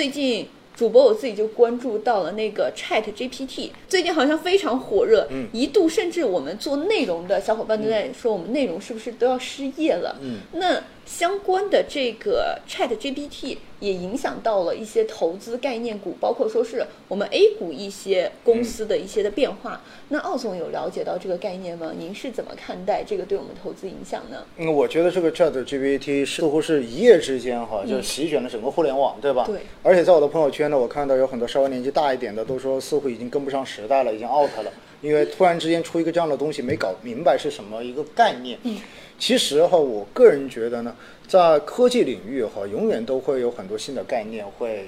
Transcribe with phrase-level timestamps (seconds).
[0.00, 10.16] 最近主播我自己就关注到了那个 Chat GPT，最近好像非常火热，嗯一度甚至我们做内容的小伙伴都在说，我们内容是不是都要失业了？
[10.22, 19.82] 嗯那相关的这个 Chat GPT 也影响到了一些投资概念股，包括说是我们 A 股一些公司的一些的变化。
[20.08, 21.92] 那奥总有了解到这个概念吗？
[21.96, 24.44] 您是怎么看待这个对我们投资影响呢？
[24.56, 29.44] 嗯，我觉得这个 Chat GPT 似乎是一夜之间哈，就席卷了整个互联网，对吧？
[29.46, 29.60] 对。
[29.82, 38.58] 而且在我的朋友圈呢，我看到有很多稍微年纪大一点的都说，似乎已经跟不上时代了，已经 out 了，因为突然之间出一个这样的东西，没搞明白是什么一个概念。
[38.62, 38.78] 嗯。
[39.18, 40.96] 其实哈，我个人觉得呢，
[41.28, 44.86] 在科技领域哈，永远都会有很多新的概念会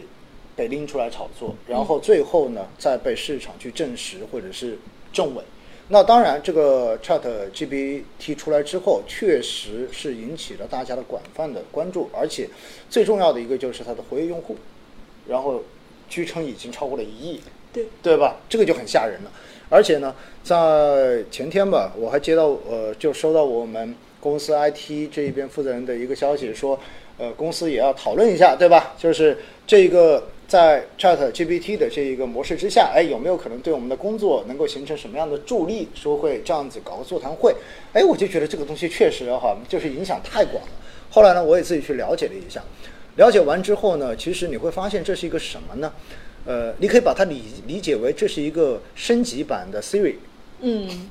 [0.56, 4.78] 被拎出来炒作，然后最后呢，再被市场去证实或者是
[5.12, 5.42] 证伪。
[5.88, 7.20] 那当然，这个 Chat
[7.52, 12.48] GPT 出来之后，确实是引起了大家的广泛的关注，而且
[12.88, 14.56] 最重要的一个就是它的活跃用户，
[15.28, 15.62] 然后
[16.08, 17.40] 据称已经超过了一亿，
[17.70, 18.36] 对对吧？
[18.48, 19.30] 这个就很吓人了。
[19.72, 26.78] 而且呢，在前天吧，我还接到呃，就收到我们公司 IT 这一边负责人的一个消息，说，
[27.16, 28.92] 呃，公司也要讨论一下，对吧？
[28.98, 35.88] 就是这个在 Chat GPT 的这一个模式之下，哎，有没有可能对我们的工作能够形成什么样的助力？
[35.94, 37.56] 说会这样子搞个座谈会，
[37.94, 40.70] 哎，我就觉得这个东西确实哈，就是影响太广了。
[41.08, 42.62] 后来呢，我也自己去了解了一下，
[43.16, 45.90] 了解完之后呢，其实你会发现这是一个什么呢？
[46.44, 50.16] 呃，你可以把它理理解为这是一个升级版的 Siri，
[50.60, 51.10] 嗯，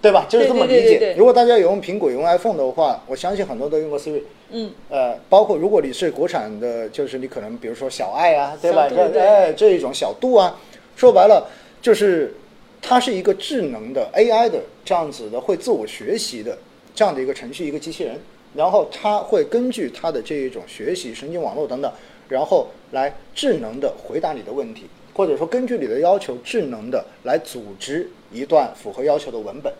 [0.00, 0.26] 对吧？
[0.28, 0.98] 就是这么理解。
[0.98, 4.22] 对如果大家有用苹果、有用 iPhone 的话，我相信很多都用过 Siri。
[4.50, 8.88] 嗯，呃，包括如果你是国产的，就是你可能比如说小爱啊，对吧？
[8.88, 10.56] 对哎这一种小度啊，
[10.94, 11.50] 说白了
[11.82, 12.34] 就是
[12.80, 16.56] 它是一个智能的 AI 的这样子的会自我学习的
[16.94, 18.20] 这样的一个程序，一个机器人，
[18.54, 21.90] 然后它会根据它的这一种学习神经网络等等，
[22.28, 29.72] 然后来智能的回答你的问题，或者说根据你的要求智能的来组织一段符合要求的文本，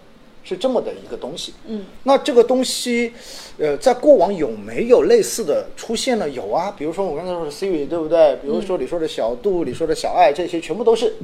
[0.44, 1.54] 是这么的一个东西。
[1.66, 3.12] 嗯，那这个东西，
[3.58, 6.28] 呃，在过往有没有类似的出现呢？
[6.28, 8.36] 有啊，比如说我刚才说的 Siri，对不对？
[8.42, 11.14] 比如说你说的小度，你说的小爱，这些全部都是，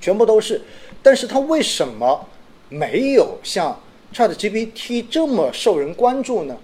[0.00, 0.62] 全部都是。
[1.02, 2.26] 但是它为什么
[2.68, 3.78] 没有像
[4.14, 6.56] Chat GPT 这么受人关注呢？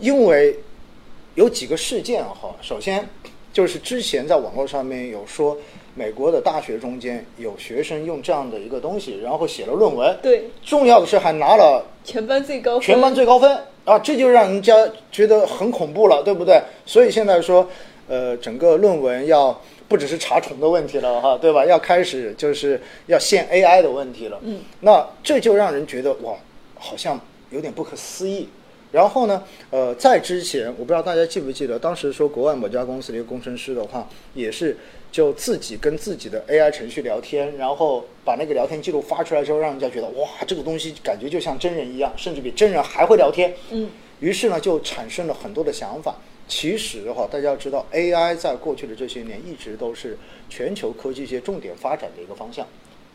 [0.00, 0.58] 因为
[1.34, 2.54] 有几个事件哈。
[2.60, 3.08] 首先
[3.52, 5.56] 就是之前在网络上面有说，
[5.94, 10.18] 美国的大学中间有学生用这样的一个东西，然后写了论文。
[10.22, 14.74] 对，重要的是还拿了全班最高分，全班最高分啊，这就让人家
[15.10, 16.62] 觉得很恐怖了，对不对？
[16.86, 17.68] 所以现在说，
[18.08, 21.64] 呃，整个论文要不只是查重的问题了哈，对吧？
[21.66, 24.38] 要开始就是要限 AI 的问题了。
[24.42, 26.34] 嗯，那这就让人觉得哇，
[26.78, 28.48] 好像有点不可思议。
[28.92, 34.76] 然后呢，呃，在之前，我不知道大家记不记得，当时说国外某家公司的一个工程师的话，也是
[35.10, 43.54] 就自己跟自己的 AI 程序聊天，然后把那个聊天记录发出来之后，让人家觉得哇，这个东西感觉就像真人一样，甚至比真人还会聊天。
[43.70, 43.88] 嗯，
[44.20, 46.14] 于是呢，就产生了很多的想法。
[46.46, 50.18] 其实的话，大家要知道，AI 在过去的这些年一直都是
[50.50, 52.66] 全球科技界重点发展的一个方向。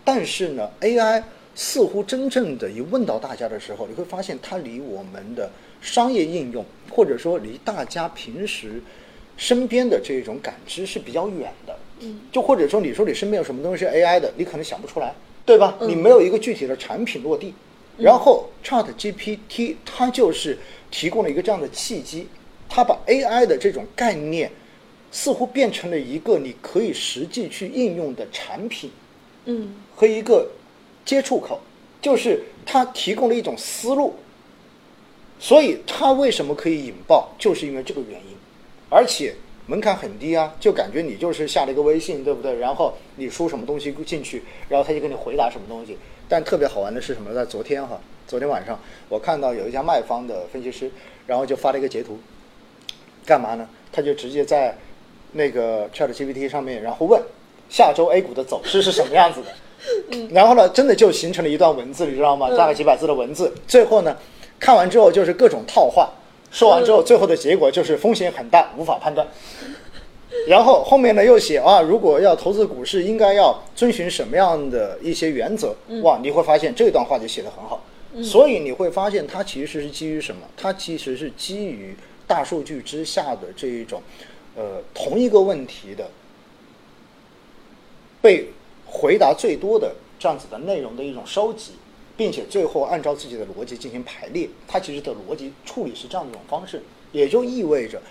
[0.03, 1.21] 但是呢，AI
[1.53, 5.51] 似乎真正的一问到大家的时候，你会发现它离我们的
[5.81, 8.81] 商业应用，或者说离大家平时
[9.37, 11.77] 身边的这种感知是比较远的。
[11.99, 15.13] 嗯，就或者说你说你身边有什么东西是 AI 的，你可能想不出来，
[15.45, 15.75] 对吧？
[15.79, 17.53] 嗯你没有一个具体的产品落地。
[17.97, 20.55] 然后 Chat GPT 它就是
[20.91, 22.27] 提供了一个这样的契机，
[22.69, 24.51] 它把 AI 的这种概念
[25.11, 28.91] 似乎变成了一个你可以实际去应用的产品
[29.45, 30.47] 嗯和一个
[31.03, 31.59] 接触口，
[31.99, 34.13] 就是它提供了一种思路。
[35.39, 38.35] 所以它为什么可以引爆，就是因为这个原因，
[38.89, 42.57] 而且门槛很低啊，就感觉你就是下了一个微信，对不对？
[42.57, 45.97] 然后你输什么东西进去，然后他就给你回答什么东西。
[46.29, 47.33] 但特别好玩的是什么？
[47.33, 50.91] 在昨天哈，昨天晚上我看到有一家卖方的分析师，
[51.25, 52.19] 然后就发了一个截图，
[53.25, 53.67] 干嘛呢？
[53.91, 54.77] 他就直接在
[55.33, 57.21] 那个 Chat GPT 上面，然后问
[57.69, 60.27] 下周 A 股的走势是什么样子的。
[60.31, 62.47] 然后呢，真的就形成了一段文字，你知道吗？
[62.49, 63.53] 嗯大概几百字的文字。
[63.67, 64.17] 最后呢，
[64.59, 66.09] 看完之后就是各种套话，
[66.51, 69.27] 说完之后，最后的结果就是风险很大，无法判断。
[70.47, 75.75] 然后后面呢又写啊，如果要投资股市，应该要遵循什么样的一些原则？
[76.03, 77.81] 哇，你会发现这段话就写得很好。
[78.23, 80.41] 所以你会发现，它其实是基于什么？
[80.57, 81.95] 它其实是基于
[82.25, 84.01] 大数据之下的这一种，
[84.55, 86.09] 呃，同一个问题的
[88.21, 88.47] 被
[88.85, 91.73] 回答最多的这样子的内容的一种收集，
[92.17, 94.49] 并且最后按照自己的逻辑进行排列。
[94.67, 96.81] 它其实的逻辑处理是这样的一种方式，
[97.13, 98.01] 也就意味着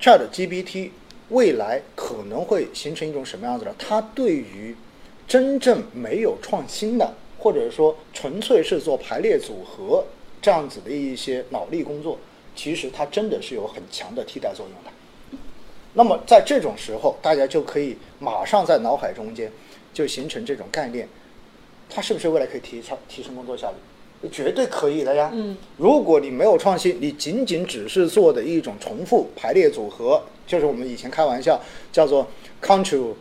[0.00, 0.90] Chat GPT
[1.28, 3.74] 未来可能会形成一种什么样子呢？
[3.78, 4.74] 它对于
[5.28, 10.02] 真正没有创新的，或者说纯粹是做排列组合
[10.40, 12.18] 这样子的一些脑力工作，
[12.56, 14.90] 其实它真的是有很强的替代作用的。
[15.94, 19.50] 那么在这种时候，大家就可以马上在脑海中间
[19.92, 21.08] 就形成这种概念，
[21.88, 24.28] 它是不是未来可以提高提升工作效率？
[24.32, 25.30] 绝对可以的呀。
[25.32, 31.60] 嗯，如果你没有创新，你仅仅只是做的一种重复排列组合，就是我们以前开玩笑
[31.92, 32.26] 叫做
[32.60, 33.14] Ctrl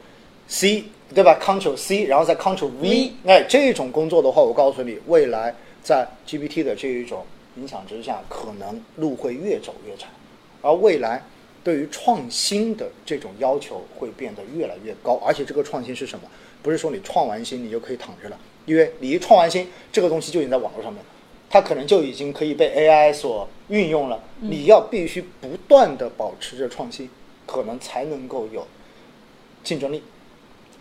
[0.47, 5.53] C，对吧？Ctrl C，然后再 Ctrl V，V 哎，这种工作的话，我告诉你，未来
[5.83, 7.23] 在 GPT 的这一种
[7.57, 10.09] 影响之下，可能路会越走越长，
[10.63, 11.23] 而未来
[11.63, 16.27] 对于创新的这种要求会变得越来越高，而且这个创新是什么？
[16.63, 18.37] 不是说你创完新你就可以躺着了，
[18.67, 21.09] 因为你一创完新，这个东西就已经在网络上面了，
[21.49, 24.21] 它可能就已经可以被 AI 所运用了。
[24.41, 27.09] 你要必须不断的保持着创新，
[27.45, 28.67] 可能才能够有
[29.63, 30.03] 竞争力。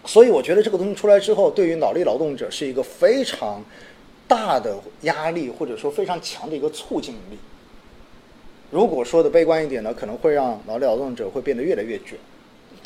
[0.04, 3.64] 所以我觉得这个东西出来之后，对于脑力劳动者是一个非常
[4.26, 7.38] 大的压力，或者说非常强的一个促进力。
[8.72, 12.18] 如果说的悲观一点呢，可能会让脑力劳动者会变得越来越卷。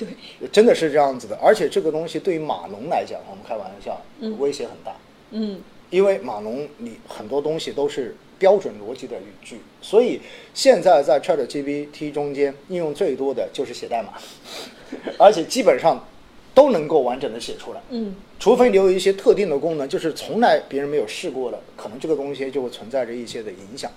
[0.06, 1.38] 对，真的是这样子的。
[1.42, 4.92] 而且这个东西对于马农来讲，我们开玩笑，嗯威胁很大。
[5.32, 5.60] 嗯
[5.90, 10.20] 因为马农你很多东西都是标准逻辑的语句，所以
[10.54, 14.14] 现在在 Chat GPT 中间应用最多的就是写代码，
[15.18, 16.04] 而且基本上
[16.54, 17.80] 都能够完整的写出来。
[17.90, 23.90] 嗯除非你有一些特定的功能，就是从来别人没有试过的，可能这个东西就会存在着一些的影响。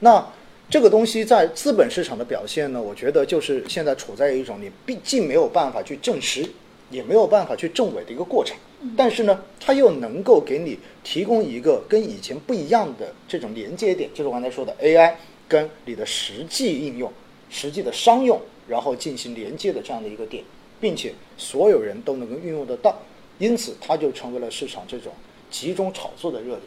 [0.00, 0.22] 那
[0.68, 6.44] 这个东西在资本市场的表现呢，我觉得就是现在处在一种你毕竟没有办法去证实，
[6.90, 8.56] 也没有办法去证伪的一个过程。
[8.96, 15.14] 但是呢，它又能够给你提供一个跟以前不一样的这种连接点，就是我刚才说的 AI
[15.46, 17.12] 跟你的实际应用、
[17.48, 20.42] 实际的商用，然后进行连接的这样的一个点，
[20.80, 23.00] 并且所有人都能够运用得到，
[23.38, 25.12] 因此它就成为了市场这种
[25.48, 26.62] 集中炒作的热点。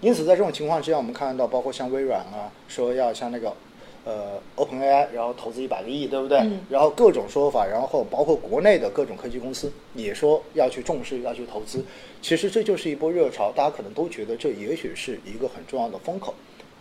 [0.00, 3.52] 因此，在这种情况之下，我们看到包括像微软啊，说要像那个
[4.04, 6.38] 呃 OpenAI，然后投资一百个亿，对不对？
[6.38, 11.84] 嗯然后各种说法，然后包括国内的各种科技公司也说要去重视，要去投资。
[12.20, 16.34] 其实这就是一波热潮，大家可能都觉得这也许是一个很重要的风口。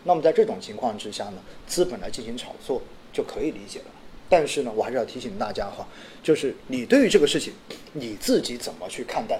[0.03, 2.81] 那么在这种情况之下呢，资本来进行炒作
[3.13, 3.85] 就可以理解了。
[4.27, 5.87] 但是呢，我还是要提醒大家哈，
[6.21, 7.53] 就是你对于这个事情
[7.93, 9.39] 你自己怎么去看待，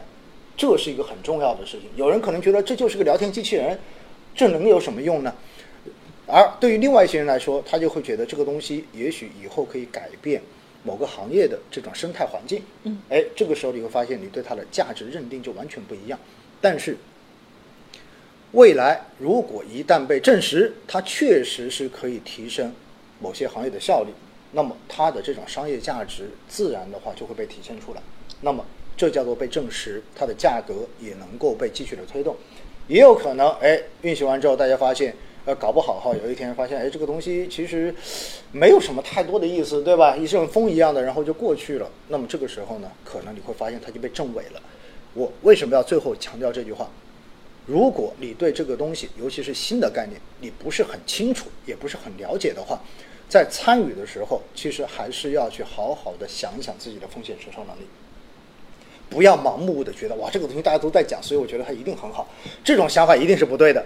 [0.58, 1.90] 这是一个很重要的事情。
[1.96, 3.78] 有人可能觉得这就是个聊天机器人，
[4.34, 5.34] 这能有什么用呢？
[6.28, 10.42] 而对于另外一些人来说，他就会觉得这个东西也许以后可以改变
[10.84, 12.64] 某个行业的这种生态环境。
[12.84, 16.20] 嗯，哎，这个时候你会发现你对它的价值认定就完全不一样。
[16.60, 16.98] 但是
[18.54, 22.74] 未来如果一旦被证实，它确实是可以提升
[23.20, 24.10] 某些行业的效率，
[24.52, 28.02] 那么它的这种商业价值自然的话就会被体现出来。
[28.42, 28.66] 那么
[28.98, 32.36] 这叫做被证实，它的价格也能够被继续的推动。
[32.88, 35.16] 也有可能，哎，运行完之后，大家发现，
[35.46, 37.94] 呃，搞不好哈，有一天发现，哎，这个东西其实
[38.52, 40.16] 没有什么太多的意思，对吧？
[40.16, 41.90] 一阵风一样的，然后就过去了。
[42.10, 44.62] 那么这个时候呢，可能你会发现它就被证伪了。
[45.14, 46.90] 我为什么要最后强调这句话？
[47.66, 52.80] 如果你对这个东西，尤其是新的概念，你不是很清楚，也不是很了解的话，
[53.28, 57.88] 在参与的时候，其实还是要去好好的想一想自己的风险承受能力。
[59.10, 62.28] 不要盲目的觉得哇，这个东西大家都在讲，所以我觉得它一定很好，
[62.64, 63.86] 这种想法一定是不对的。